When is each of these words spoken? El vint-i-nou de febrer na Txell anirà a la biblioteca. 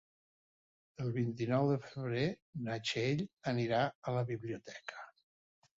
El 1.03 1.11
vint-i-nou 1.17 1.69
de 1.73 1.77
febrer 1.83 2.25
na 2.69 2.81
Txell 2.89 3.23
anirà 3.55 3.87
a 3.93 4.19
la 4.19 4.27
biblioteca. 4.33 5.09